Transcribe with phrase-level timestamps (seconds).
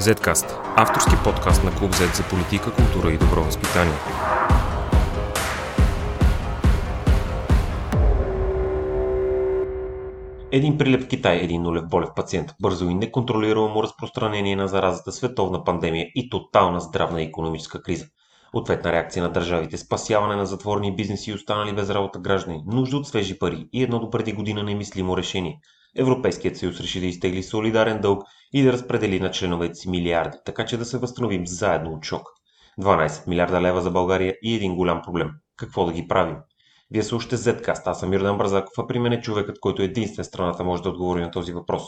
[0.00, 3.94] Zcast– авторски подкаст на Клуб Z за политика, култура и добро възпитание.
[10.52, 15.64] Един прилеп в Китай, един нулев болев пациент, бързо и неконтролируемо разпространение на заразата, световна
[15.64, 18.06] пандемия и тотална здравна и економическа криза.
[18.52, 23.06] Ответна реакция на държавите, спасяване на затворни бизнеси и останали без работа граждани, нужда от
[23.06, 25.60] свежи пари и едно до преди година немислимо решение–
[25.96, 30.66] Европейският съюз реши да изтегли солидарен дълг и да разпредели на членовете си милиарди, така
[30.66, 32.22] че да се възстановим заедно от шок.
[32.80, 35.30] 12 милиарда лева за България и един голям проблем.
[35.56, 36.36] Какво да ги правим?
[36.90, 40.64] Вие слушате Zcast, аз съм Юрдан Бразаков, а при мен е човекът, който единствен страната
[40.64, 41.82] може да отговори на този въпрос.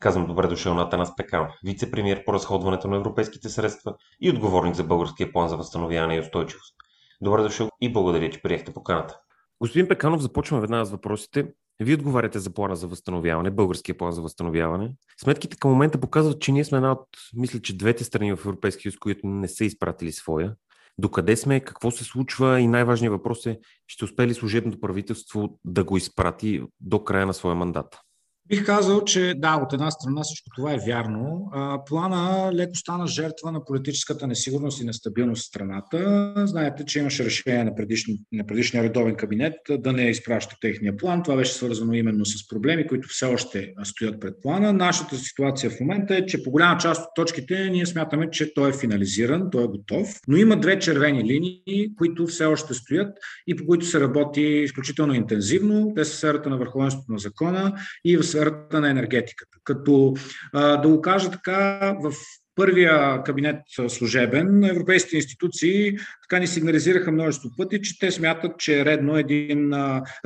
[0.00, 4.84] Казвам добре дошъл на Танас Пеканов, вице-премьер по разходването на европейските средства и отговорник за
[4.84, 6.74] българския план за възстановяване и устойчивост.
[7.20, 9.18] Добре дошъл и благодаря, че приехте поканата.
[9.60, 11.46] Господин Пеканов, започваме веднага с въпросите.
[11.80, 14.94] Вие отговаряте за плана за възстановяване, българския план за възстановяване.
[15.20, 18.92] Сметките към момента показват, че ние сме една от, мисля, че двете страни в Европейския
[18.92, 20.54] съюз, които не са изпратили своя.
[20.98, 25.84] Докъде сме, какво се случва и най-важният въпрос е, ще успее ли служебното правителство да
[25.84, 27.98] го изпрати до края на своя мандат?
[28.48, 31.50] Бих казал, че да, от една страна всичко това е вярно.
[31.86, 36.32] Плана леко стана жертва на политическата несигурност и нестабилност в страната.
[36.36, 41.22] Знаете, че имаше решение на, предишни, на предишния редовен кабинет да не изпраща техния план.
[41.22, 44.72] Това беше свързано именно с проблеми, които все още стоят пред плана.
[44.72, 48.70] Нашата ситуация в момента е, че по голяма част от точките ние смятаме, че той
[48.70, 53.56] е финализиран, той е готов, но има две червени линии, които все още стоят и
[53.56, 55.92] по които се работи изключително интензивно.
[55.96, 57.72] Те са сферата на върховенството на закона
[58.04, 59.58] и в сферата на енергетиката.
[59.64, 60.14] Като
[60.54, 62.12] да го кажа така, в
[62.54, 63.56] първия кабинет
[63.88, 65.96] служебен, европейските институции
[66.32, 69.70] така ни сигнализираха множество пъти, че те смятат, че е редно един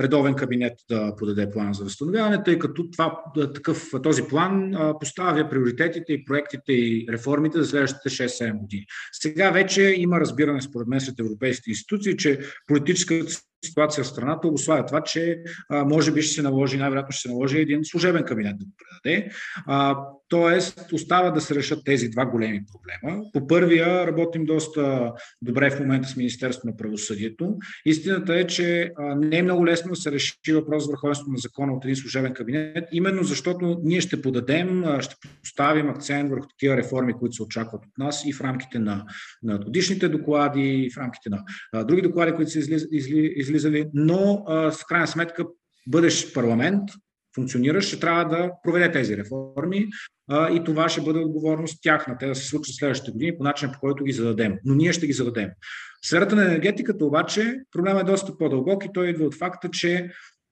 [0.01, 3.19] редовен кабинет да подаде план за възстановяване, тъй като това,
[3.55, 8.87] такъв, този план поставя приоритетите и проектите и реформите за следващите 6-7 години.
[9.13, 13.33] Сега вече има разбиране, според мен, сред европейските институции, че политическата
[13.64, 15.39] ситуация в страната обославя това, че
[15.69, 18.70] а, може би ще се наложи, най-вероятно ще се наложи един служебен кабинет да го
[18.79, 19.30] предаде.
[19.67, 19.97] А,
[20.29, 23.23] тоест, остава да се решат тези два големи проблема.
[23.33, 27.57] По първия работим доста добре в момента с Министерството на правосъдието.
[27.86, 31.73] Истината е, че не е много лесно да се реши въпрос за върховенството на закона
[31.73, 37.12] от един служебен кабинет, именно защото ние ще подадем, ще поставим акцент върху такива реформи,
[37.12, 39.05] които се очакват от нас и в рамките на,
[39.42, 44.45] на годишните доклади, и в рамките на други доклади, които са изли, изли, излизали, но
[44.48, 45.45] в крайна сметка
[45.86, 46.83] бъдещ парламент,
[47.36, 49.86] функциониращ, ще трябва да проведе тези реформи
[50.30, 52.19] а, и това ще бъде отговорност тяхна.
[52.19, 54.55] Те да се случат следващите години по начин, по който ги зададем.
[54.64, 55.51] Но ние ще ги зададем.
[56.02, 60.11] В сферата на енергетиката обаче проблемът е доста по-дълбок и той идва от факта, че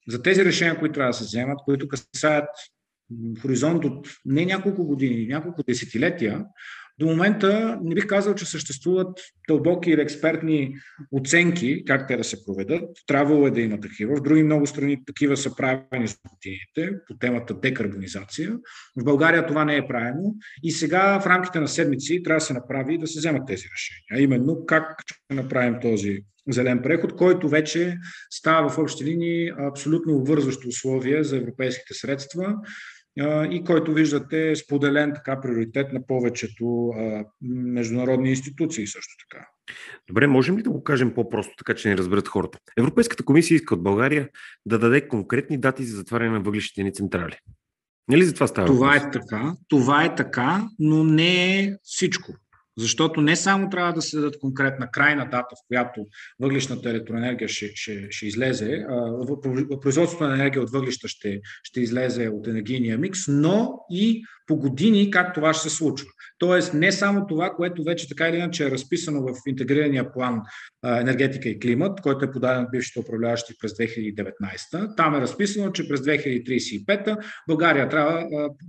[0.09, 2.49] за тези решения, които трябва да се вземат, които касаят
[3.43, 6.45] хоризонт от не няколко години, няколко десетилетия,
[6.99, 10.75] до момента не бих казал, че съществуват дълбоки или експертни
[11.13, 12.89] оценки как те да се проведат.
[13.07, 14.17] Трябвало е да има такива.
[14.17, 18.53] В други много страни такива са правени с годините по темата декарбонизация.
[19.01, 22.53] В България това не е правено и сега в рамките на седмици трябва да се
[22.53, 24.05] направи да се вземат тези решения.
[24.13, 27.99] А именно как ще направим този зелен преход, който вече
[28.31, 32.55] става в общи линии абсолютно обвързващо условие за европейските средства
[33.51, 36.93] и който виждате е споделен така приоритет на повечето
[37.43, 39.47] международни институции също така.
[40.09, 42.59] Добре, можем ли да го кажем по-просто, така че не разберат хората?
[42.79, 44.29] Европейската комисия иска от България
[44.67, 47.37] да даде конкретни дати за затваряне на въглищите ни централи.
[48.09, 48.67] Нали за това става?
[48.67, 52.33] Това е така, това е така, но не е всичко.
[52.79, 56.07] Защото не само трябва да се дадат конкретна крайна дата, в която
[56.41, 58.87] въглишната електроенергия ще, ще, ще излезе,
[59.83, 65.11] производството на енергия от въглища ще, ще излезе от енергийния микс, но и по години
[65.11, 66.09] как това ще се случва.
[66.39, 70.41] Тоест не само това, което вече така или иначе е разписано в интегрирания план
[70.85, 74.97] енергетика и климат, който е подаден от бившите управляващи през 2019.
[74.97, 78.27] Там е разписано, че през 2035 България трябва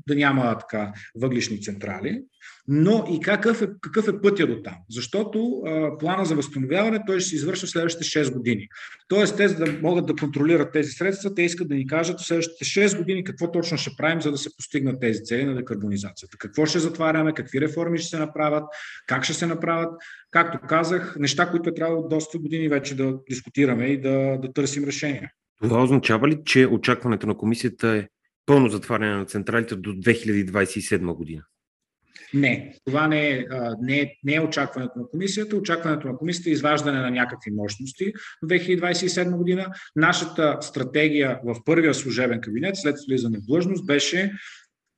[0.07, 2.21] да няма така въглишни централи.
[2.67, 4.75] Но и какъв е, какъв е пътя до там?
[4.89, 8.67] Защото а, плана за възстановяване той ще се извършва в следващите 6 години.
[9.07, 12.25] Тоест, те, за да могат да контролират тези средства, те искат да ни кажат в
[12.25, 16.37] следващите 6 години какво точно ще правим, за да се постигнат тези цели на декарбонизацията.
[16.37, 18.63] Какво ще затваряме, какви реформи ще се направят,
[19.07, 19.89] как ще се направят.
[20.31, 24.83] Както казах, неща, които е трябвало доста години вече да дискутираме и да, да търсим
[24.83, 25.31] решения.
[25.61, 28.07] Това означава ли, че очакването на комисията е
[28.45, 31.41] пълно затваряне на централите до 2027 година?
[32.33, 33.45] Не, това не е,
[33.81, 35.55] не, е, не е очакването на комисията.
[35.55, 38.13] Очакването на комисията е изваждане на някакви мощности
[38.43, 39.67] до 2027 година.
[39.95, 44.31] Нашата стратегия в първия служебен кабинет след влизане в длъжност беше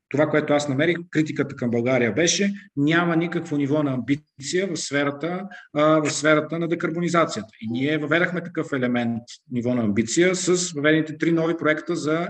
[0.09, 5.43] това, което аз намерих, критиката към България беше, няма никакво ниво на амбиция в сферата,
[5.73, 7.49] в сферата на декарбонизацията.
[7.61, 12.25] И ние въведахме такъв елемент, ниво на амбиция, с въведените три нови проекта за е,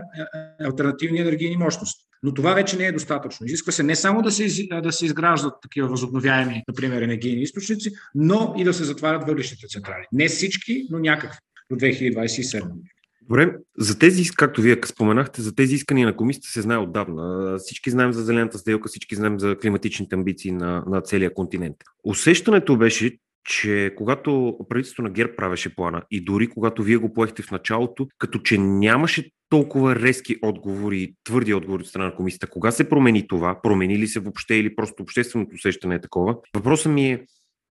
[0.63, 2.06] е, альтернативни енергийни мощности.
[2.24, 3.46] Но това вече не е достатъчно.
[3.46, 8.54] Изисква се не само да се, да се изграждат такива възобновяеми, например, енергийни източници, но
[8.58, 10.06] и да се затварят въглищните централи.
[10.12, 11.38] Не всички, но някакви
[11.72, 12.90] до 2027 година.
[13.22, 17.58] Добре, за тези, както вие споменахте, за тези искания на комисията се знае отдавна.
[17.58, 21.75] Всички знаем за зелената сделка, всички знаем за климатичните амбиции на, на целия континент.
[22.04, 27.44] Усещането беше, че когато правителството на ГЕРБ правеше плана и дори когато вие го поехте
[27.44, 32.48] в началото, като че нямаше толкова резки отговори, твърди отговори от страна на комисията.
[32.48, 33.62] Кога се промени това?
[33.62, 36.36] Промени ли се въобще или просто общественото усещане е такова?
[36.56, 37.26] Въпросът ми е,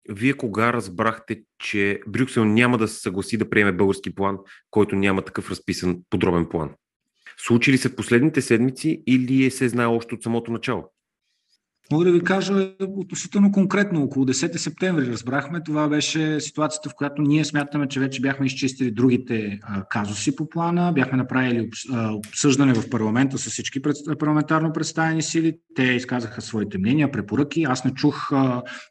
[0.08, 4.38] вие кога разбрахте, че Брюксел няма да се съгласи да приеме български план,
[4.70, 6.70] който няма такъв разписан подробен план?
[7.38, 10.90] Случи ли се последните седмици или е се знае още от самото начало?
[11.92, 14.02] Мога да ви кажа относително конкретно.
[14.02, 15.62] Около 10 септември разбрахме.
[15.62, 19.60] Това беше ситуацията, в която ние смятаме, че вече бяхме изчистили другите
[19.90, 20.92] казуси по плана.
[20.92, 21.70] Бяхме направили
[22.28, 23.80] обсъждане в парламента с всички
[24.18, 25.56] парламентарно представени сили.
[25.74, 27.62] Те изказаха своите мнения, препоръки.
[27.62, 28.30] Аз не чух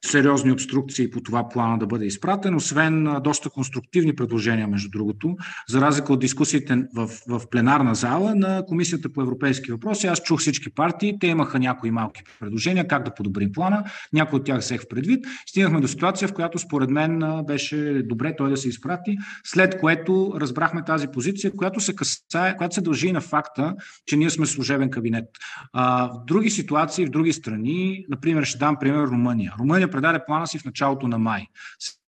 [0.06, 5.36] сериозни обструкции по това плана да бъде изпратен, освен доста конструктивни предложения, между другото,
[5.69, 10.07] за разлика от дискусиите в, в пленарна зала на Комисията по европейски въпроси.
[10.07, 11.18] Аз чух всички партии.
[11.19, 13.84] Те имаха някои малки предложения как да подобрим плана.
[14.14, 15.26] Някои от тях взех в предвид.
[15.46, 20.34] Стигнахме до ситуация, в която според мен беше добре той да се изпрати, след което
[20.38, 24.90] разбрахме тази позиция, която се касае, която се дължи на факта, че ние сме служебен
[24.90, 25.26] кабинет.
[25.74, 29.54] А, в други ситуации, в други страни, например, ще дам пример Румъния.
[29.60, 31.48] Румъния предаде плана си в началото на май.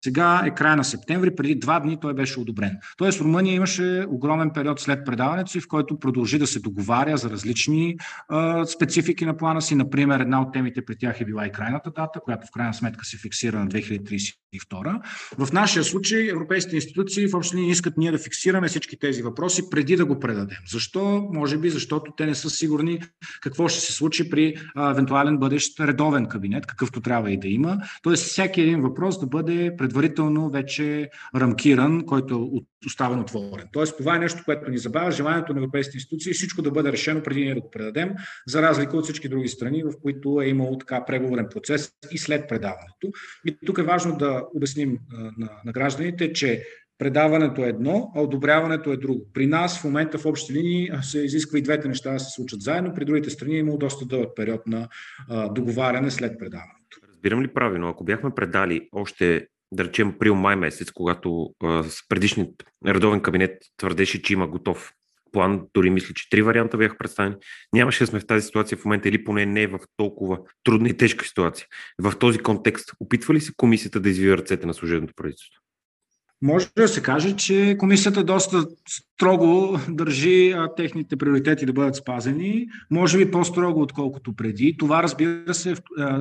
[0.03, 2.77] Сега е края на септември, преди два дни той беше одобрен.
[2.97, 7.29] Тоест Румъния имаше огромен период след предаването си, в който продължи да се договаря за
[7.29, 7.97] различни
[8.29, 9.75] а, специфики на плана си.
[9.75, 13.05] Например, една от темите при тях е била и крайната дата, която в крайна сметка
[13.05, 15.01] се фиксира на 2032.
[15.37, 19.69] В нашия случай европейските институции в общи линии искат ние да фиксираме всички тези въпроси
[19.69, 20.57] преди да го предадем.
[20.71, 21.29] Защо?
[21.33, 22.99] Може би защото те не са сигурни
[23.41, 27.77] какво ще се случи при а, евентуален бъдещ редовен кабинет, какъвто трябва и да има.
[28.03, 33.67] Тоест всеки един въпрос да бъде предварително вече рамкиран, който е оставен отворен.
[33.73, 37.23] Тоест това е нещо, което ни забавя, желанието на европейските институции всичко да бъде решено
[37.23, 38.09] преди ние да го предадем,
[38.47, 42.49] за разлика от всички други страни, в които е имало така преговорен процес и след
[42.49, 43.11] предаването.
[43.45, 44.99] И тук е важно да обясним
[45.37, 46.63] на, на гражданите, че
[46.97, 49.25] предаването е едно, а одобряването е друго.
[49.33, 52.61] При нас в момента в общи линии се изисква и двете неща да се случат
[52.61, 54.87] заедно, при другите страни е имало доста дълъг период на
[55.29, 56.97] а, договаряне след предаването.
[57.09, 63.21] Разбирам ли правилно, ако бяхме предали още да речем април-май месец, когато а, предишният редовен
[63.21, 64.91] кабинет твърдеше, че има готов
[65.31, 67.35] план, дори мисля, че три варианта бяха представени,
[67.73, 70.97] нямаше да сме в тази ситуация в момента или поне не в толкова трудна и
[70.97, 71.67] тежка ситуация.
[72.01, 75.61] В този контекст, опитва ли се комисията да извива ръцете на служебното правителство?
[76.41, 78.65] Може да се каже, че комисията доста
[79.17, 84.75] строго държи а, техните приоритети да бъдат спазени, може би по-строго, отколкото преди.
[84.79, 85.75] Това, разбира се,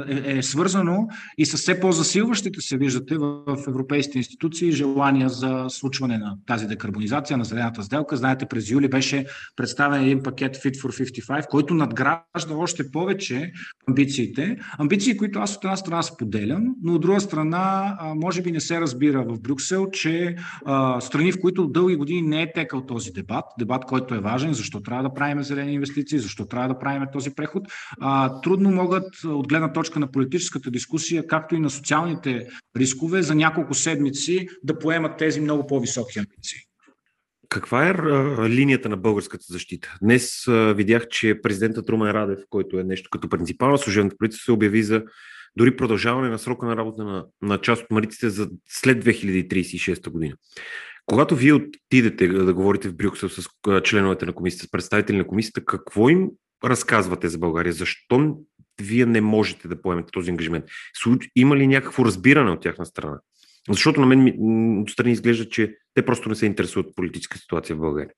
[0.08, 1.08] е, е свързано
[1.38, 6.66] и с все по-засилващите се, виждате, в, в европейските институции желания за случване на тази
[6.66, 8.16] декарбонизация, на зелената сделка.
[8.16, 9.26] Знаете, през юли беше
[9.56, 13.52] представен един пакет Fit for 55, който надгражда още повече
[13.88, 14.56] амбициите.
[14.78, 18.60] Амбиции, които аз от една страна споделям, но от друга страна, а, може би не
[18.60, 23.12] се разбира в Брюксел, че а, страни, в които дълги години не е текал този
[23.12, 27.02] дебат, дебат, който е важен, защо трябва да правим зелени инвестиции, защо трябва да правим
[27.12, 27.62] този преход,
[28.00, 33.34] а, трудно могат от гледна точка на политическата дискусия, както и на социалните рискове, за
[33.34, 36.58] няколко седмици да поемат тези много по-високи амбиции.
[37.48, 37.94] Каква е
[38.48, 39.96] линията на българската защита?
[40.02, 44.52] Днес видях, че президентът Румен Радев, който е нещо като принципал на служебното правителство, се
[44.52, 45.02] обяви за
[45.56, 50.34] дори продължаване на срока на работа на, на част от мариците за след 2036 година.
[51.06, 53.48] Когато вие отидете да говорите в Брюксел с
[53.84, 56.30] членовете на комисията, с представители на комисията, какво им
[56.64, 57.72] разказвате за България?
[57.72, 58.36] Защо
[58.80, 60.64] вие не можете да поемете този ангажимент?
[61.36, 63.20] Има ли някакво разбиране от тяхна страна?
[63.70, 64.34] Защото на мен
[64.82, 68.12] отстрани изглежда, че те просто не се интересуват от политическа ситуация в България.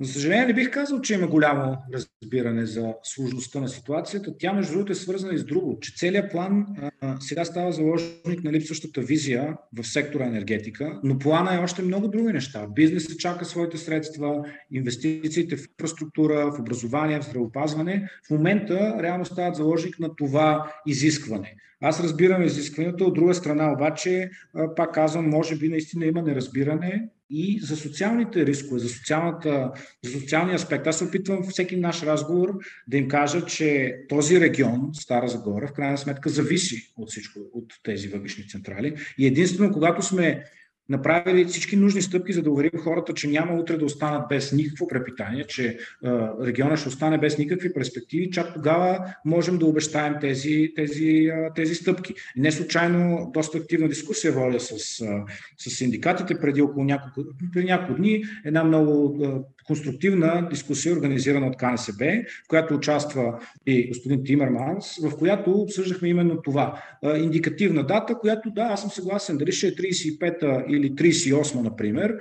[0.00, 4.34] За съжаление, не бих казал, че има голямо разбиране за сложността на ситуацията.
[4.38, 6.66] Тя, между другото, е свързана и с друго, че целият план
[7.00, 12.08] а, сега става заложник на липсващата визия в сектора енергетика, но плана е още много
[12.08, 12.66] други неща.
[12.74, 18.08] Бизнесът чака своите средства, инвестициите в инфраструктура, в образование, в здравеопазване.
[18.26, 21.54] В момента реално стават заложник на това изискване.
[21.80, 24.30] Аз разбирам изискването, от друга страна обаче,
[24.76, 29.72] пак казвам, може би наистина има неразбиране и за социалните рискове, за, социалната,
[30.04, 30.86] за социалния аспект.
[30.86, 32.58] Аз се опитвам всеки наш разговор
[32.88, 37.72] да им кажа, че този регион, Стара Загора, в крайна сметка зависи от всичко, от
[37.82, 38.94] тези въглишни централи.
[39.18, 40.44] И единствено, когато сме
[40.90, 44.88] направили всички нужни стъпки, за да уверим хората, че няма утре да останат без никакво
[44.88, 45.78] препитание, че
[46.42, 52.14] региона ще остане без никакви перспективи, чак тогава можем да обещаем тези, тези, тези стъпки.
[52.36, 54.78] Не случайно доста активна дискусия воля с,
[55.58, 58.24] с синдикатите преди около няколко, преди няколко дни.
[58.44, 59.18] Една много
[59.66, 62.04] конструктивна дискусия, организирана от КНСБ,
[62.44, 66.82] в която участва и господин Тимерманс, в която обсъждахме именно това.
[67.16, 72.14] Индикативна дата, която да, аз съм съгласен, дали ще е 35-та или 38, например,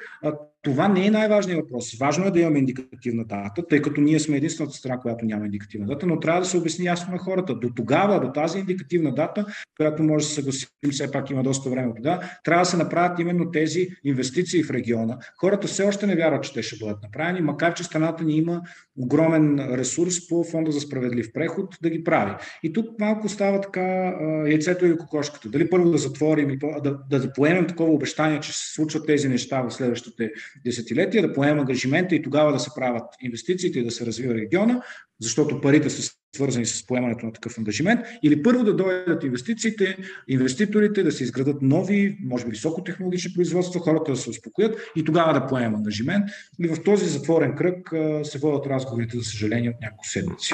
[0.62, 1.98] това не е най-важният въпрос.
[1.98, 5.88] Важно е да имаме индикативна дата, тъй като ние сме единствената страна, която няма индикативна
[5.88, 7.56] дата, но трябва да се обясни ясно на хората.
[7.56, 9.46] До тогава, до тази индикативна дата,
[9.78, 13.20] която може да се съгласим, все пак има доста време тогава, трябва да се направят
[13.20, 15.18] именно тези инвестиции в региона.
[15.40, 18.62] Хората все още не вярват, че те ще бъдат направени, макар че страната ни има
[18.98, 22.32] огромен ресурс по Фонда за справедлив преход да ги прави.
[22.64, 24.16] И тук малко става така
[24.48, 25.50] яйцето или кокошката.
[25.50, 29.62] Дали първо да затворим да, да, да поемем такова обещание, че се случват тези неща
[29.62, 30.32] в следващите
[30.66, 34.82] десетилетия, да поемем ангажимента и тогава да се правят инвестициите и да се развива региона,
[35.22, 41.04] защото парите са свързани с поемането на такъв ангажимент, или първо да дойдат инвестициите, инвеститорите
[41.04, 45.48] да се изградат нови, може би високотехнологични производства, хората да се успокоят и тогава да
[45.48, 46.26] поемем ангажимент.
[46.60, 47.90] И в този затворен кръг
[48.24, 50.54] се водят разговорите, за съжаление, от няколко седмици.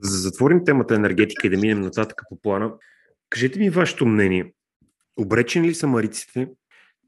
[0.00, 2.72] За да затворим темата енергетика и да минем нататък по плана,
[3.30, 4.52] кажете ми вашето мнение.
[5.16, 6.48] Обречени ли са мариците?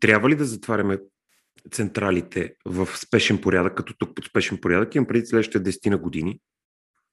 [0.00, 0.98] Трябва ли да затваряме
[1.70, 6.40] централите в спешен порядък, като тук под спешен порядък, имам преди следващите 10 на години.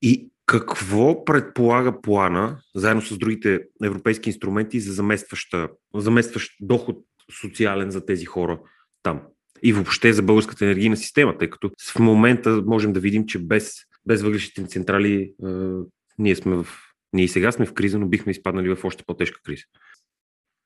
[0.02, 4.94] И какво предполага плана, заедно с другите европейски инструменти, за
[5.96, 6.98] заместващ доход
[7.42, 8.60] социален за тези хора
[9.04, 9.22] там?
[9.64, 13.76] И въобще за българската енергийна система, тъй като в момента можем да видим, че без,
[14.08, 15.50] без въглищните централи е,
[16.18, 16.68] ние сме в.
[17.14, 19.64] Ние и сега сме в криза, но бихме изпаднали в още по-тежка криза.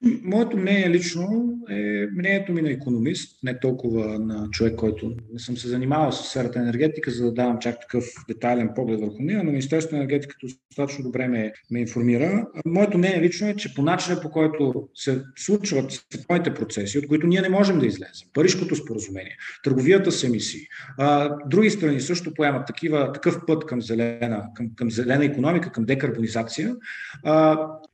[0.01, 5.57] Моето мнение лично е мнението ми на економист, не толкова на човек, който не съм
[5.57, 9.51] се занимавал с сферата енергетика, за да давам чак такъв детайлен поглед върху нея, но
[9.51, 12.47] Министерството на енергетиката достатъчно добре ме, ме информира.
[12.65, 17.27] Моето мнение лично е, че по начина по който се случват световните процеси, от които
[17.27, 20.61] ние не можем да излезем, Парижкото споразумение, търговията с емисии,
[20.97, 25.85] а, други страни също поемат такива, такъв път към зелена, към, към зелена економика, към
[25.85, 26.75] декарбонизация,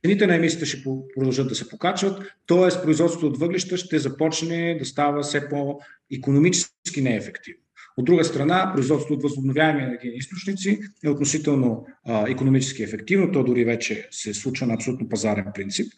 [0.04, 0.82] цените на емисиите ще
[1.14, 2.82] продължат да се покачват нарастват, т.е.
[2.82, 7.65] производството от въглища ще започне да става все по-економически неефективно.
[7.96, 13.64] От друга страна, производството от възобновяеми енергийни източници е относително а, економически ефективно, то дори
[13.64, 15.92] вече се случва на абсолютно пазарен принцип.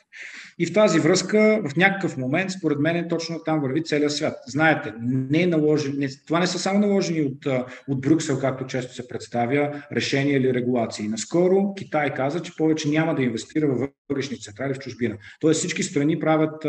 [0.58, 4.34] И в тази връзка, в някакъв момент, според мен, точно там върви целият свят.
[4.46, 7.46] Знаете, не е наложен, не, това не са само наложени от,
[7.88, 11.08] от Брюксел, както често се представя, решения или регулации.
[11.08, 15.16] Наскоро Китай каза, че повече няма да инвестира в въглишни централи в чужбина.
[15.40, 16.62] Тоест всички страни правят,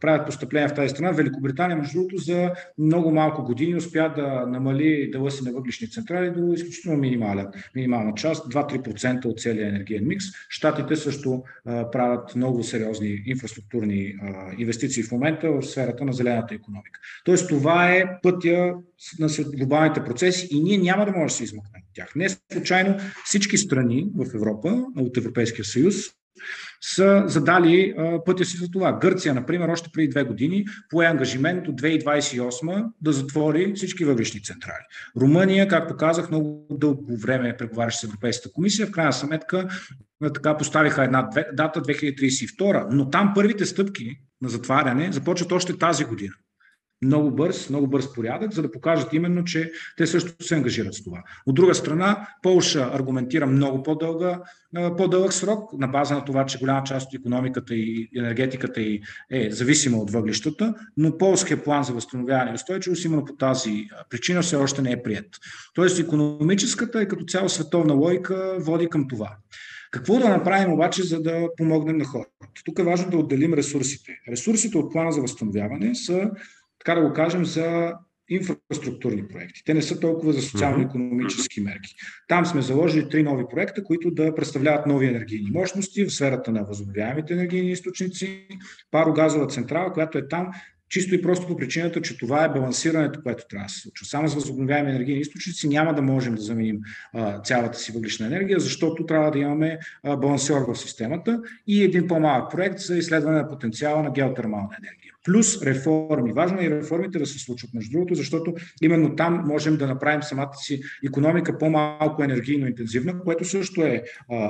[0.00, 1.10] правят постъпления в тази страна.
[1.10, 4.75] Великобритания, между другото, за много малко години успя да намали
[5.12, 10.24] дела си на въглишни централи до изключително минимална, минимална част, 2-3% от целия енергиен микс.
[10.48, 16.54] Штатите също а, правят много сериозни инфраструктурни а, инвестиции в момента в сферата на зелената
[16.54, 17.00] економика.
[17.24, 18.74] Тоест това е пътя
[19.18, 22.14] на глобалните процеси и ние няма да можем да се измъкнем от тях.
[22.16, 25.94] Не случайно всички страни в Европа, от Европейския съюз,
[26.80, 27.94] са задали
[28.26, 28.98] пътя си за това.
[29.00, 34.84] Гърция, например, още преди две години пое ангажимент до 2028 да затвори всички въглишни централи.
[35.20, 38.86] Румъния, както казах, много дълго време преговаряше с Европейската комисия.
[38.86, 39.68] В крайна сметка
[40.34, 46.34] така поставиха една дата 2032, но там първите стъпки на затваряне започват още тази година
[47.02, 51.04] много бърз, много бърз порядък, за да покажат именно, че те също се ангажират с
[51.04, 51.22] това.
[51.46, 54.40] От друга страна, Полша аргументира много по-дълга,
[54.96, 59.50] по-дълъг срок, на база на това, че голяма част от економиката и енергетиката и е
[59.50, 64.56] зависима от въглищата, но полския план за възстановяване и устойчивост именно по тази причина все
[64.56, 65.26] още не е прият.
[65.74, 69.36] Тоест, економическата и като цяло световна логика води към това.
[69.90, 72.30] Какво да направим обаче, за да помогнем на хората?
[72.64, 74.12] Тук е важно да отделим ресурсите.
[74.30, 76.30] Ресурсите от плана за възстановяване са
[76.86, 77.92] така да го кажем, за
[78.28, 79.62] инфраструктурни проекти.
[79.64, 81.94] Те не са толкова за социално-економически мерки.
[82.28, 86.64] Там сме заложили три нови проекта, които да представляват нови енергийни мощности в сферата на
[86.64, 88.46] възобновяемите енергийни източници,
[88.90, 90.50] парогазова централа, която е там
[90.88, 94.06] чисто и просто по причината, че това е балансирането, което трябва да се случва.
[94.06, 96.80] Само с възобновяеми енергийни източници няма да можем да заменим
[97.14, 102.06] а, цялата си въглишна енергия, защото трябва да имаме а, балансьор в системата и един
[102.06, 105.15] по-малък проект за изследване на потенциала на геотермална енергия.
[105.26, 106.32] Плюс реформи.
[106.32, 110.22] Важно е и реформите да се случват, между другото, защото именно там можем да направим
[110.22, 114.02] самата си економика по-малко енергийно интензивна, което също е,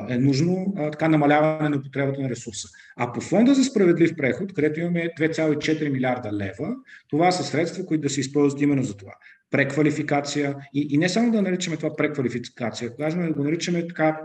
[0.08, 2.68] е нужно, така намаляване на употребата на ресурса.
[2.96, 6.74] А по фонда за справедлив преход, където имаме 2,4 милиарда лева,
[7.08, 9.12] това са средства, които да се използват именно за това
[9.50, 14.20] преквалификация и, и не само да наричаме това преквалификация, важно е да го наричаме така,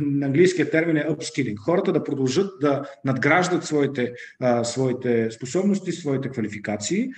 [0.00, 1.56] на английския термин е upskilling.
[1.56, 7.08] Хората да продължат да надграждат своите, а, своите способности, своите квалификации,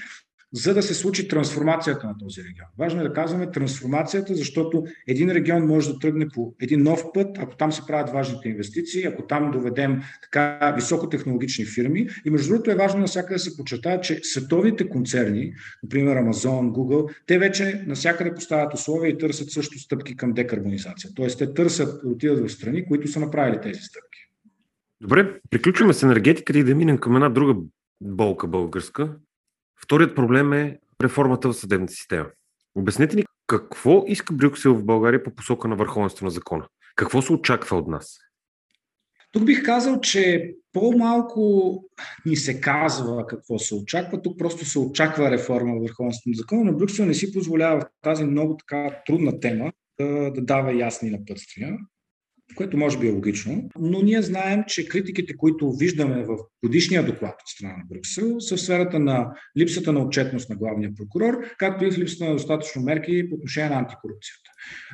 [0.54, 2.66] за да се случи трансформацията на този регион.
[2.78, 7.38] Важно е да казваме трансформацията, защото един регион може да тръгне по един нов път,
[7.38, 12.08] ако там се правят важните инвестиции, ако там доведем така високотехнологични фирми.
[12.24, 17.14] И между другото е важно навсякъде да се почетая, че световните концерни, например Amazon, Google,
[17.26, 21.10] те вече навсякъде поставят условия и търсят също стъпки към декарбонизация.
[21.14, 24.18] Тоест те търсят да отидат в страни, които са направили тези стъпки.
[25.00, 27.54] Добре, приключваме с енергетиката и да минем към една друга
[28.00, 29.16] болка българска,
[29.84, 32.26] Вторият проблем е реформата в съдебната система.
[32.74, 36.66] Обяснете ни какво иска Брюксел в България по посока на върховенство на закона?
[36.96, 38.18] Какво се очаква от нас?
[39.32, 41.84] Тук бих казал, че по-малко
[42.26, 44.22] ни се казва какво се очаква.
[44.22, 47.86] Тук просто се очаква реформа в върховенството на закона, но Брюксел не си позволява в
[48.02, 51.78] тази много така трудна тема да, да дава ясни напътствия
[52.56, 57.32] което може би е логично, но ние знаем, че критиките, които виждаме в годишния доклад
[57.32, 61.84] от страна на Брюксел, са в сферата на липсата на отчетност на главния прокурор, както
[61.84, 64.50] и в липсата на достатъчно мерки по отношение на антикорупцията,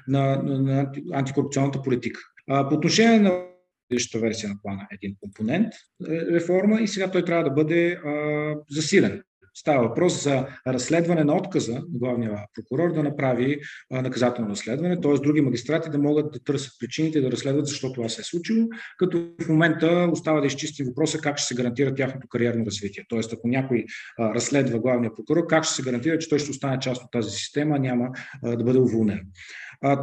[0.09, 2.21] на, на, на антикорупционната политика.
[2.49, 3.45] А, по отношение на
[3.89, 5.73] предишната версия на плана един компонент
[6.09, 9.23] е, реформа и сега той трябва да бъде а, засилен.
[9.55, 15.13] Става въпрос за разследване на отказа на главния прокурор да направи наказателно разследване, т.е.
[15.13, 18.69] други магистрати да могат да търсят причините и да разследват защо това се е случило,
[18.99, 23.05] като в момента остава да изчисти въпроса как ще се гарантира тяхното кариерно развитие.
[23.09, 23.21] Т.е.
[23.33, 23.85] ако някой
[24.19, 27.79] разследва главния прокурор, как ще се гарантира, че той ще остане част от тази система,
[27.79, 28.09] няма
[28.43, 29.21] да бъде уволнен.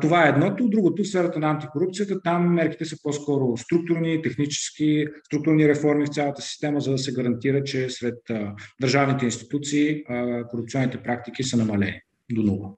[0.01, 0.69] Това е едното.
[0.69, 6.41] Другото, в сферата на антикорупцията, там мерките са по-скоро структурни, технически, структурни реформи в цялата
[6.41, 8.17] система, за да се гарантира, че сред
[8.81, 10.03] държавните институции
[10.49, 12.69] корупционните практики са намалени до нула.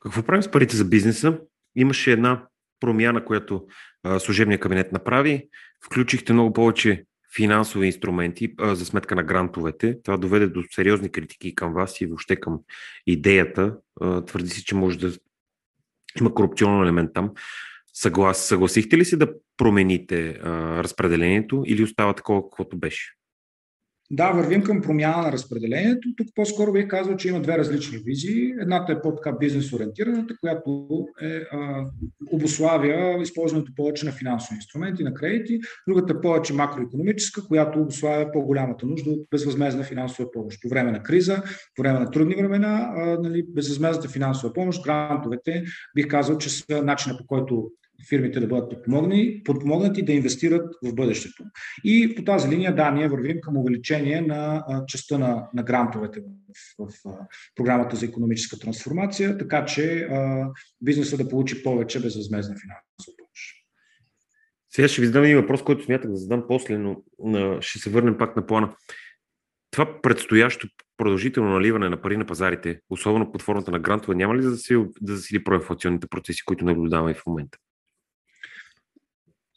[0.00, 1.38] Какво правим с парите за бизнеса?
[1.76, 2.46] Имаше една
[2.80, 3.66] промяна, която
[4.18, 5.48] служебния кабинет направи.
[5.84, 7.04] Включихте много повече
[7.36, 10.02] финансови инструменти а, за сметка на грантовете.
[10.02, 12.58] Това доведе до сериозни критики към вас и въобще към
[13.06, 13.76] идеята.
[14.00, 15.12] А, твърди си, че може да
[16.20, 17.30] има корупционен елемент там.
[17.94, 20.50] Съглас, съгласихте ли се да промените а,
[20.82, 23.17] разпределението или остава такова, каквото беше?
[24.10, 26.08] Да, вървим към промяна на разпределението.
[26.16, 28.54] Тук по-скоро бих казал, че има две различни визии.
[28.60, 30.88] Едната е по-така бизнес-ориентираната, която
[31.22, 31.86] е, а,
[32.32, 35.60] обославя използването повече на финансови инструменти, на кредити.
[35.88, 40.62] Другата е повече макроекономическа, която обославя по-голямата нужда от безвъзмезна финансова помощ.
[40.62, 41.42] По време на криза,
[41.76, 46.82] по време на трудни времена, а, нали, безвъзмезната финансова помощ, грантовете, бих казал, че са
[46.82, 47.70] начина по който
[48.08, 51.44] фирмите да бъдат подпомогнати, подпомогнати да инвестират в бъдещето.
[51.84, 56.86] И по тази линия, да, ние вървим към увеличение на частта на, на грантовете в,
[56.86, 60.46] в, в програмата за економическа трансформация, така че а,
[60.80, 63.54] бизнеса да получи повече безвъзмезна финансова помощ.
[64.70, 67.02] Сега ще ви задам един въпрос, който смятах да задам после, но
[67.34, 68.74] а, ще се върнем пак на плана.
[69.70, 74.42] Това предстоящо продължително наливане на пари на пазарите, особено под формата на грантове, няма ли
[74.42, 77.58] да засили, да засили проинфлационните процеси, които наблюдаваме в момента?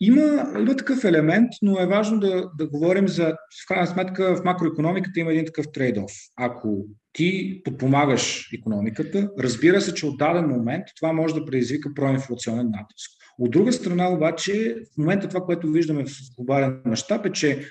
[0.04, 3.26] Има, има такъв елемент, но е важно да, да говорим за,
[3.64, 6.12] в крайна сметка, в макроекономиката има един такъв трейд-оф.
[6.36, 12.66] Ако ти подпомагаш економиката, разбира се, че от даден момент това може да предизвика проинфлационен
[12.66, 13.12] натиск.
[13.40, 17.68] От друга страна обаче, в момента това, което виждаме в глобален мащаб е, че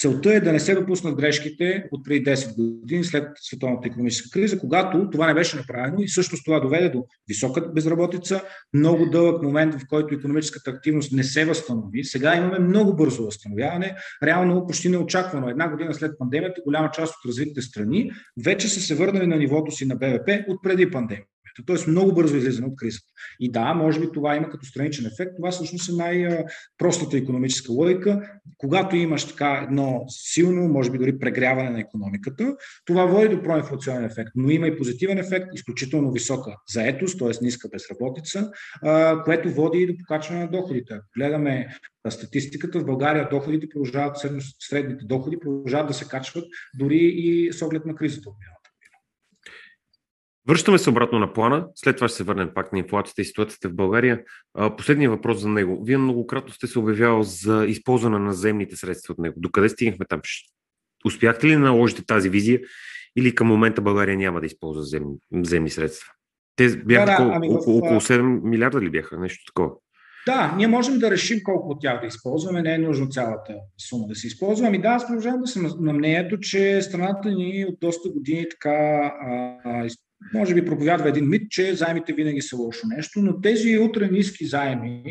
[0.00, 4.58] Целта е да не се допуснат грешките от преди 10 години след световната економическа криза,
[4.58, 8.42] когато това не беше направено и също това доведе до висока безработица,
[8.74, 12.04] много дълъг момент, в който економическата активност не се възстанови.
[12.04, 15.48] Сега имаме много бързо възстановяване, реално почти неочаквано.
[15.48, 18.10] Една година след пандемията, голяма част от развитите страни
[18.44, 21.24] вече са се върнали на нивото си на БВП от преди пандемия.
[21.66, 23.06] Тоест много бързо излизане от кризата.
[23.40, 25.32] И да, може би това има като страничен ефект.
[25.36, 28.22] Това всъщност е най-простата економическа логика.
[28.58, 34.04] Когато имаш така едно силно, може би дори прегряване на економиката, това води до проинфлационен
[34.04, 34.30] ефект.
[34.34, 37.44] Но има и позитивен ефект, изключително висока заетост, т.е.
[37.44, 38.50] ниска безработица,
[39.24, 40.94] което води и до покачване на доходите.
[41.16, 41.68] гледаме
[42.08, 44.16] статистиката, в България доходите продължават,
[44.60, 46.44] средните доходи продължават да се качват
[46.78, 48.36] дори и с оглед на кризата от
[50.48, 53.68] Връщаме се обратно на плана, след това ще се върнем пак на инфлацията и ситуацията
[53.68, 54.22] в България.
[54.76, 55.84] Последният въпрос за него.
[55.84, 59.34] Вие многократно сте се обявявал за използване на земните средства от него.
[59.38, 60.20] Докъде стигнахме там?
[61.04, 62.60] Успяхте ли да наложите тази визия
[63.16, 66.12] или към момента България няма да използва земни, земни средства?
[66.56, 69.18] Те бяха да, да, ами около, около 7 милиарда ли бяха?
[69.18, 69.70] Нещо такова.
[70.26, 72.62] Да, ние можем да решим колко от тях да използваме.
[72.62, 73.54] Не е нужно цялата
[73.88, 74.66] сума да се използва.
[74.66, 78.70] Ами да, аз продължавам да съм на мнението, че страната ни от доста години така
[79.20, 79.88] а,
[80.34, 84.46] може би проповядва един мит, че заемите винаги са лошо нещо, но тези утре ниски
[84.46, 85.02] заеми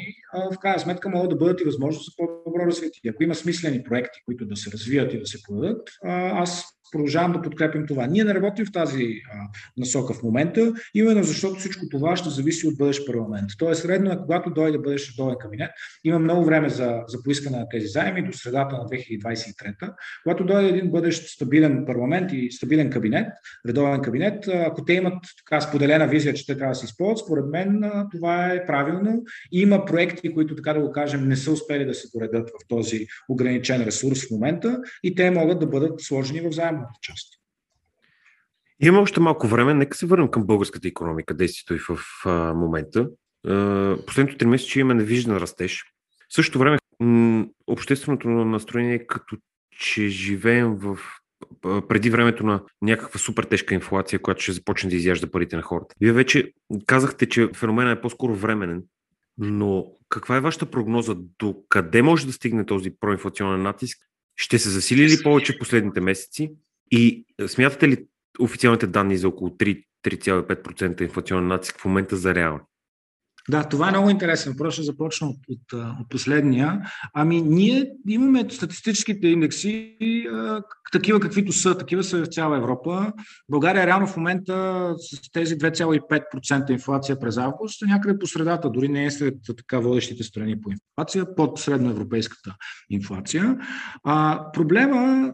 [0.52, 3.12] в крайна сметка могат да бъдат и възможност за по-добро развитие.
[3.12, 7.42] Ако има смислени проекти, които да се развият и да се подадат, аз продължавам да
[7.42, 8.08] подкрепим това.
[8.08, 9.22] Ние не работим в тази
[9.78, 13.50] насока в момента, именно защото всичко това ще зависи от бъдещ парламент.
[13.58, 15.72] Тоест, редно е, когато дойде бъдещ редовен кабинет,
[16.04, 19.94] има много време за, за поискане на тези заеми до средата на 2023.
[20.24, 23.28] Когато дойде един бъдещ стабилен парламент и стабилен кабинет,
[23.68, 27.46] редовен кабинет, ако те имат така споделена визия, че те трябва да се използват, според
[27.46, 29.24] мен това е правилно.
[29.52, 33.06] Има проекти, които, така да го кажем, не са успели да се доредат в този
[33.30, 37.34] ограничен ресурс в момента и те могат да бъдат сложени в заем останалата част.
[38.80, 39.74] Има още малко време.
[39.74, 43.10] Нека се върнем към българската економика, действието и в а, момента.
[43.48, 45.84] А, последното три месеца има невиждан растеж.
[46.30, 49.38] В същото време м- общественото настроение е като
[49.80, 51.00] че живеем в
[51.62, 55.96] преди времето на някаква супер тежка инфлация, която ще започне да изяжда парите на хората.
[56.02, 56.54] Вие вече
[56.86, 58.84] казахте, че феноменът е по-скоро временен,
[59.38, 61.16] но каква е вашата прогноза?
[61.40, 63.98] До къде може да стигне този проинфлационен натиск?
[64.36, 66.52] Ще се засили ли повече последните месеци?
[66.92, 68.06] И смятате ли
[68.40, 72.60] официалните данни за около 3,5% инфлационен натиск в момента за реални?
[73.50, 74.74] Да, това е много интересен въпрос.
[74.74, 76.82] Ще започна от, от, от последния.
[77.14, 79.98] Ами, ние имаме статистическите индекси,
[80.32, 83.14] а, такива каквито са, такива са в цяла Европа.
[83.50, 88.90] България реално в момента с тези 2,5% инфлация през август е някъде по средата, дори
[88.90, 92.56] не е сред така водещите страни по инфлация, под средноевропейската
[92.90, 93.58] инфлация.
[94.04, 95.34] А, проблема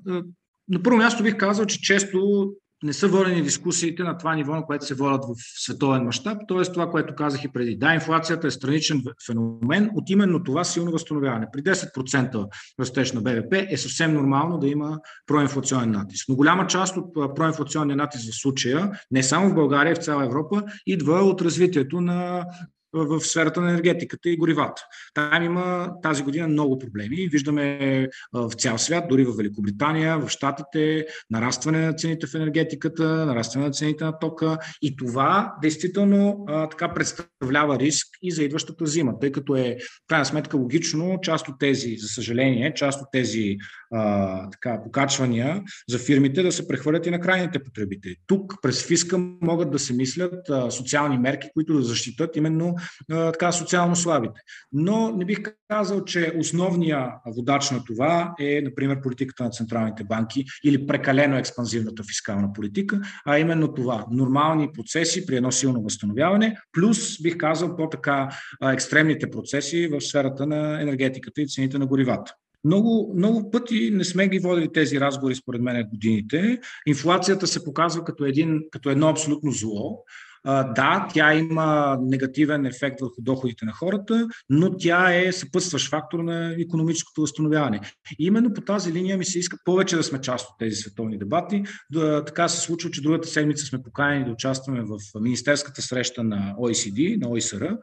[0.69, 2.47] на първо място бих казал, че често
[2.83, 6.37] не са водени дискусиите на това ниво, на което се водят в световен мащаб.
[6.47, 7.77] Тоест това, което казах и преди.
[7.77, 11.47] Да, инфлацията е страничен феномен от именно това силно възстановяване.
[11.53, 12.47] При 10%
[12.79, 16.25] растеж на БВП е съвсем нормално да има проинфлационен натиск.
[16.29, 20.63] Но голяма част от проинфлационния натиск в случая, не само в България, в цяла Европа,
[20.87, 22.45] идва от развитието на
[23.05, 24.81] в сферата на енергетиката и горивата.
[25.13, 27.27] Там има тази година много проблеми.
[27.31, 33.65] Виждаме в цял свят, дори в Великобритания, в Штатите, нарастване на цените в енергетиката, нарастване
[33.65, 34.57] на цените на тока.
[34.81, 40.25] И това действително така представлява риск и за идващата зима, тъй като е, в крайна
[40.25, 43.57] сметка, логично част от тези, за съжаление, част от тези
[44.51, 48.15] така, покачвания за фирмите да се прехвърлят и на крайните потребители.
[48.27, 52.75] Тук през фиска могат да се мислят социални мерки, които да защитат именно
[53.09, 54.41] така социално слабите.
[54.71, 60.45] Но не бих казал, че основният водач на това е, например, политиката на централните банки
[60.63, 67.21] или прекалено експанзивната фискална политика, а именно това нормални процеси при едно силно възстановяване, плюс
[67.21, 68.29] бих казал по-така
[68.73, 72.33] екстремните процеси в сферата на енергетиката и цените на горивата.
[72.63, 76.59] Много, много пъти не сме ги водили тези разговори, според мен, годините.
[76.87, 80.03] Инфлацията се показва като, един, като едно абсолютно зло.
[80.47, 86.55] Да, тя има негативен ефект върху доходите на хората, но тя е съпътстващ фактор на
[86.59, 87.81] економическото възстановяване.
[88.19, 91.17] И именно по тази линия ми се иска повече да сме част от тези световни
[91.17, 91.63] дебати.
[91.91, 96.55] Да, така се случва, че другата седмица сме поканени да участваме в министерската среща на
[96.59, 97.77] OECD, на ОИСР,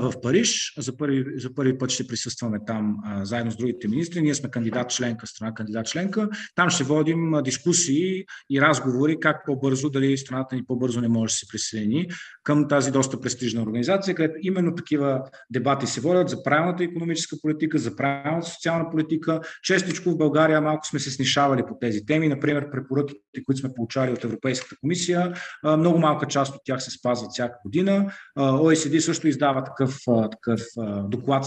[0.00, 0.74] в Париж.
[0.78, 4.22] За първи, за първи път ще присъстваме там заедно с другите министри.
[4.22, 6.28] Ние сме кандидат членка, страна кандидат членка.
[6.54, 11.36] Там ще водим дискусии и разговори как по-бързо, дали страната ни по-бързо не може да
[11.36, 12.08] се присъедини
[12.42, 17.78] към тази доста престижна организация, където именно такива дебати се водят за правилната економическа политика,
[17.78, 19.40] за правилната социална политика.
[19.62, 22.28] Честичко в България малко сме се снишавали по тези теми.
[22.28, 27.30] Например, препоръките, които сме получали от Европейската комисия, много малка част от тях се спазват
[27.32, 28.12] всяка година.
[28.38, 29.98] ОСД също издава такъв,
[30.30, 30.60] такъв
[31.08, 31.44] доклад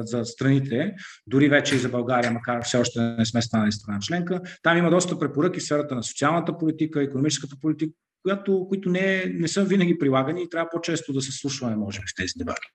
[0.00, 0.94] за страните,
[1.26, 4.40] дори вече и за България, макар все още не сме станали страна членка.
[4.62, 9.48] Там има доста препоръки в сферата на социалната политика, економическата политика, която, които не, не
[9.48, 12.68] са винаги прилагани и трябва по-често да се слушваме, може би, в тези дебати.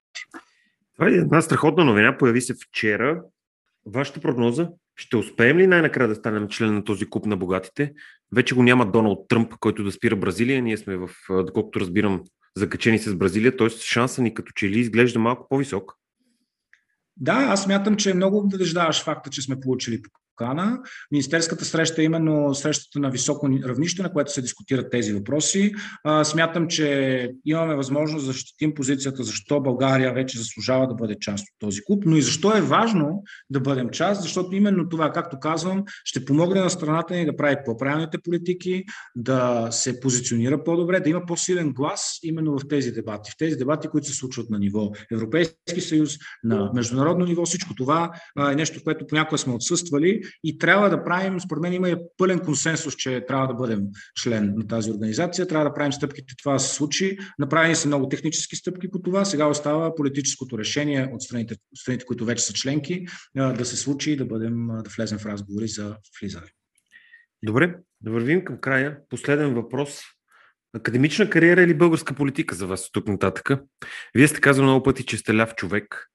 [0.94, 3.22] Това е една страхотна новина, появи се вчера.
[3.86, 4.70] Вашата прогноза?
[4.96, 7.94] Ще успеем ли най-накрая да станем член на този куп на богатите?
[8.36, 10.62] Вече го няма Доналд Тръмп, който да спира Бразилия.
[10.62, 12.24] Ние сме в, доколкото разбирам,
[12.58, 13.70] закачени с Бразилия, т.е.
[13.70, 15.94] шанса ни като че ли изглежда малко по-висок.
[17.18, 20.02] Да, аз мятам, че е много надеждаваш факта, че сме получили
[20.36, 20.80] покана.
[21.12, 25.74] Министерската среща е именно срещата на високо равнище, на което се дискутират тези въпроси.
[26.24, 31.56] Смятам, че имаме възможност да защитим позицията, защо България вече заслужава да бъде част от
[31.60, 35.84] този клуб, но и защо е важно да бъдем част, защото именно това, както казвам,
[36.04, 38.84] ще помогне на страната ни да прави по-правилните политики,
[39.16, 43.32] да се позиционира по-добре, да има по-силен глас именно в тези дебати.
[43.32, 48.12] В тези дебати, които се случват на ниво Европейски съюз, на международно ниво, всичко това
[48.52, 52.40] е нещо, което понякога сме отсъствали и трябва да правим, според мен има и пълен
[52.40, 53.82] консенсус, че трябва да бъдем
[54.22, 57.18] член на тази организация, трябва да правим стъпките това да се случи.
[57.40, 62.26] Направени са много технически стъпки по това, сега остава политическото решение от страните, страните които
[62.26, 66.48] вече са членки, да се случи и да бъдем, да влезем в разговори за влизане.
[67.44, 68.98] Добре, да вървим към края.
[69.10, 70.00] Последен въпрос.
[70.74, 73.50] Академична кариера или българска политика за вас тук нататък?
[74.16, 76.10] Вие сте казали много пъти, че сте ляв човек,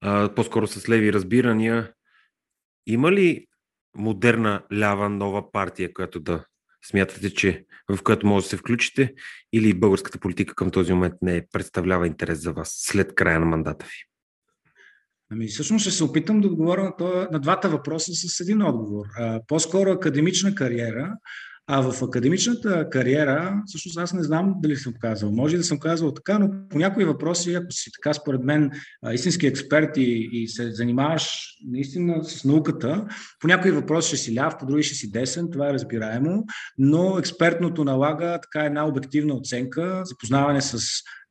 [0.00, 1.92] а, по-скоро с леви разбирания.
[2.86, 3.46] Има ли
[3.96, 6.44] модерна лява нова партия, която да
[6.84, 9.14] смятате, че в която може да се включите,
[9.52, 13.86] или българската политика към този момент не представлява интерес за вас след края на мандата
[13.86, 14.04] ви?
[15.32, 19.06] Ами, всъщност ще се опитам да отговоря на, това, на двата въпроса с един отговор.
[19.16, 21.12] А, по-скоро академична кариера
[21.66, 25.32] а в академичната кариера, всъщност аз не знам дали съм казал.
[25.32, 28.70] Може да съм казал така, но по някои въпроси, ако си така според мен
[29.12, 33.06] истински експерт и, и се занимаваш наистина с науката,
[33.40, 36.44] по някои въпроси ще си ляв, по други ще си десен, това е разбираемо,
[36.78, 40.78] но експертното налага така една обективна оценка, запознаване с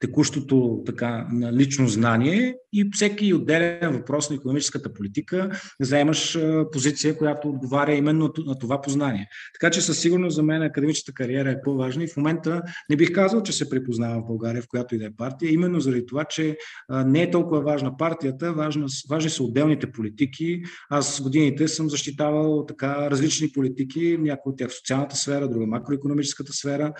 [0.06, 5.50] текущото така, лично знание и всеки отделен въпрос на економическата политика
[5.82, 6.40] заемаш
[6.72, 9.28] позиция, която отговаря именно на това познание.
[9.54, 13.12] Така че със сигурност за мен академичната кариера е по-важна и в момента не бих
[13.12, 16.26] казал, че се припознава в България, в която и да е партия, именно заради това,
[16.26, 16.58] че
[16.90, 20.62] не е толкова важна партията, важна, важни са отделните политики.
[20.90, 26.54] Аз годините съм защитавал така различни политики, някои от тях в социалната сфера, друга макроекономическата
[26.54, 26.94] сфера.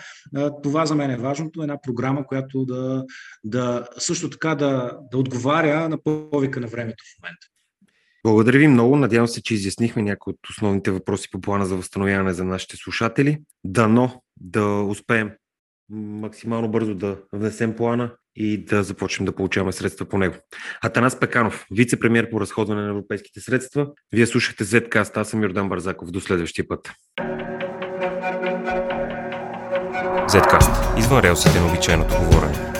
[0.62, 2.95] Това за мен е важното, една програма, която да
[3.44, 5.98] да, също така да, да отговаря на
[6.30, 7.46] повика на времето в момента.
[8.24, 8.96] Благодаря ви много.
[8.96, 13.38] Надявам се, че изяснихме някои от основните въпроси по плана за възстановяване за нашите слушатели.
[13.64, 15.30] Дано да успеем
[15.90, 20.34] максимално бързо да внесем плана и да започнем да получаваме средства по него.
[20.82, 23.88] Атанас Пеканов, вице-премьер по разходване на европейските средства.
[24.12, 26.10] Вие слушахте Zcast, аз съм Йордан Барзаков.
[26.10, 26.90] До следващия път.
[30.28, 30.98] Zcast.
[30.98, 32.75] Извън релсите на обичайното говорене.